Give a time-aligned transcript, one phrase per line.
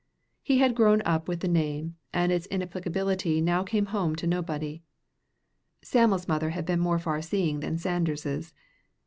[0.41, 4.81] He had grown up with the name, and its inapplicability now came home to nobody.
[5.83, 8.51] Sam'l's mother had been more far seeing than Sanders's.